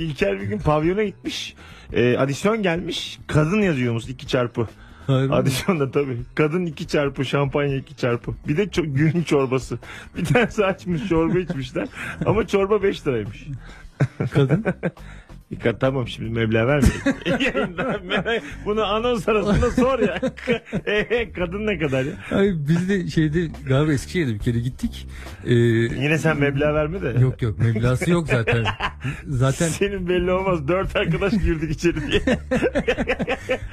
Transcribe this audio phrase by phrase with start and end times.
[0.00, 1.54] İlker bir gün pavyona gitmiş.
[1.92, 3.18] E, adisyon gelmiş.
[3.26, 4.68] Kadın yazıyormuş iki çarpı.
[5.06, 5.30] Hayır.
[5.30, 6.16] Adisyonda tabii.
[6.34, 8.32] Kadın iki çarpı, şampanya iki çarpı.
[8.48, 9.78] Bir de ço- gün çorbası.
[10.16, 11.88] Bir tanesi açmış çorba içmişler.
[12.26, 13.46] Ama çorba 5 liraymış.
[14.32, 14.64] Kadın.
[15.50, 20.20] Dikkat tamam şimdi meblağ me- Bunu anons arasında sor ya.
[20.86, 22.12] Ee, kadın ne kadar ya?
[22.38, 25.08] Ay biz de şeyde galiba Eskişehir'de bir kere gittik.
[25.44, 27.20] Ee, Yine sen meblağ verme de.
[27.20, 28.64] yok yok meblası yok zaten.
[29.28, 30.68] Zaten Senin belli olmaz.
[30.68, 32.20] Dört arkadaş girdik içeri diye.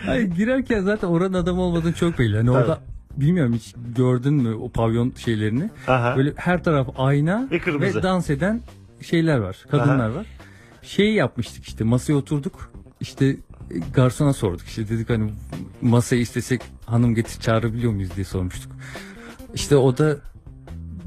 [0.07, 2.37] ay, girerken zaten oranın adamı olmadığını çok belli.
[2.37, 2.79] Hani orada
[3.17, 5.69] bilmiyorum hiç gördün mü o pavyon şeylerini.
[5.87, 6.17] Aha.
[6.17, 8.03] Böyle her taraf ayna Ve kırmızı.
[8.03, 8.61] dans eden
[9.01, 9.57] şeyler var.
[9.71, 10.25] Kadınlar var.
[10.81, 12.71] Şey yapmıştık işte masaya oturduk.
[13.01, 13.37] İşte e,
[13.93, 15.31] garsona sorduk işte dedik hani
[15.81, 18.71] masayı istesek hanım getir çağırabiliyor muyuz diye sormuştuk.
[19.53, 20.17] İşte o da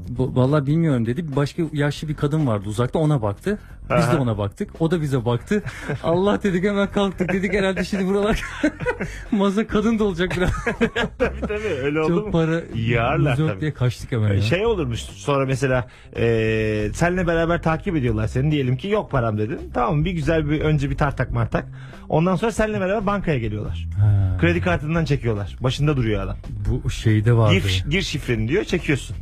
[0.09, 1.35] "Bu- Vallahi bilmiyorum dedi.
[1.35, 3.59] Başka yaşlı bir kadın vardı uzakta ona baktı.
[3.83, 4.17] Biz de Aha.
[4.17, 4.69] ona baktık.
[4.81, 5.63] O da bize baktı.
[6.03, 7.33] Allah dedik hemen kalktık.
[7.33, 8.43] Dedik herhalde şimdi buralar
[9.31, 10.51] masa kadın da olacak biraz.
[11.19, 12.31] tabii tabii öyle oldu Çok mu?
[12.31, 13.61] para Yağarlar tabii.
[13.61, 14.41] diye kaçtık hemen ya.
[14.41, 19.59] Şey olurmuş sonra mesela e, seninle beraber takip ediyorlar seni diyelim ki yok param dedin.
[19.73, 21.65] Tamam bir güzel bir önce bir tartak martak.
[22.09, 23.87] Ondan sonra seninle beraber bankaya geliyorlar.
[23.99, 25.55] Ha, Kredi kartından çekiyorlar.
[25.59, 26.37] Başında duruyor adam.
[26.83, 27.53] bu şeyde vardı.
[27.53, 29.15] Gir, gir şifreni diyor çekiyorsun.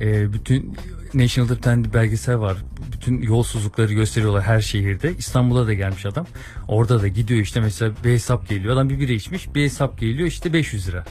[0.00, 0.76] Ee, bütün
[1.14, 2.56] National'da bir tane belgesel var.
[2.92, 5.14] Bütün yolsuzlukları gösteriyorlar her şehirde.
[5.18, 6.26] İstanbul'a da gelmiş adam.
[6.68, 8.74] Orada da gidiyor işte mesela bir hesap geliyor.
[8.74, 9.54] Adam bir bira içmiş.
[9.54, 11.04] Bir hesap geliyor işte 500 lira.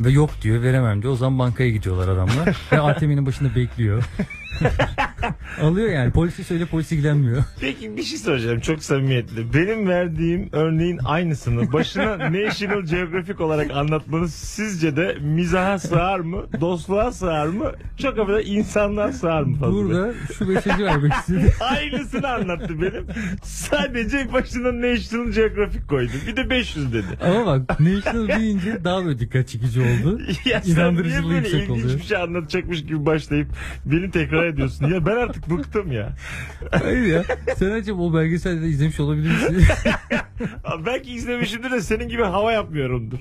[0.00, 1.12] Ve yok diyor veremem diyor.
[1.12, 2.56] O zaman bankaya gidiyorlar adamlar.
[2.72, 4.04] Ve ATM'nin başında bekliyor.
[5.62, 6.10] Alıyor yani.
[6.12, 7.44] Polisi söyle polis ilgilenmiyor.
[7.60, 9.54] Peki bir şey soracağım çok samimiyetli.
[9.54, 16.46] Benim verdiğim örneğin aynısını başına National Geographic olarak anlatmanız sizce de mizaha sığar mı?
[16.60, 17.72] Dostluğa sığar mı?
[17.98, 19.56] Çok affedersin insanlığa sığar mı?
[19.56, 19.72] fazla?
[19.74, 21.50] Burada şu mesajı vermek istedim.
[21.60, 23.06] Aynısını anlattı benim.
[23.42, 26.12] Sadece başına National Geographic koydu.
[26.26, 27.06] Bir de 500 dedi.
[27.22, 30.20] Ama bak National deyince daha böyle dikkat çekici oldu.
[30.44, 31.98] Ya İnandırıcılığı yüksek ilginç oluyor.
[31.98, 33.48] bir şey anlatacakmış gibi başlayıp
[33.84, 34.86] beni tekrar ediyorsun?
[34.88, 36.12] Ya ben artık bıktım ya.
[36.70, 37.24] Hayır ya.
[37.56, 39.64] Sen acaba o belgeselde de izlemiş olabilir misin?
[40.86, 43.18] Belki izlemişimdir de senin gibi hava yapmıyorumdur.